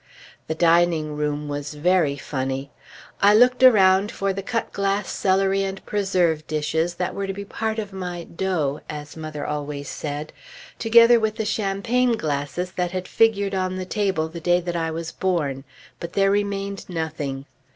The 0.47 0.55
dining 0.55 1.15
room 1.15 1.47
was 1.47 1.75
very 1.75 2.17
funny. 2.17 2.71
I 3.21 3.35
looked 3.35 3.61
around 3.61 4.11
for 4.11 4.33
the 4.33 4.41
cut 4.41 4.73
glass 4.73 5.11
celery 5.11 5.61
and 5.61 5.85
preserve 5.85 6.47
dishes 6.47 6.95
that 6.95 7.13
were 7.13 7.27
to 7.27 7.33
be 7.35 7.45
part 7.45 7.77
of 7.77 7.93
my 7.93 8.23
"dot," 8.23 8.81
as 8.89 9.15
mother 9.15 9.45
always 9.45 9.89
said, 9.89 10.33
together 10.79 11.19
with 11.19 11.35
the 11.35 11.45
champagne 11.45 12.13
glasses 12.17 12.71
that 12.71 12.89
had 12.89 13.07
figured 13.07 13.53
on 13.53 13.75
the 13.75 13.85
table 13.85 14.27
the 14.27 14.41
day 14.41 14.59
that 14.59 14.75
I 14.75 14.89
was 14.89 15.11
born; 15.11 15.65
but 15.99 16.13
there 16.13 16.31
remained 16.31 16.89
nothing. 16.89 17.45